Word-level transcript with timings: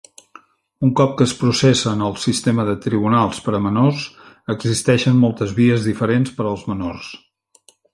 Un 0.87 0.93
cop 0.99 1.11
que 1.19 1.27
es 1.29 1.35
processa 1.41 1.91
en 1.97 2.01
el 2.07 2.17
sistema 2.23 2.67
de 2.71 2.75
tribunals 2.87 3.45
per 3.49 3.55
a 3.59 3.63
menors, 3.69 4.09
existeixen 4.57 5.25
moltes 5.29 5.57
vies 5.63 5.91
diferents 5.93 6.39
per 6.41 6.51
als 6.55 6.71
menors. 6.75 7.17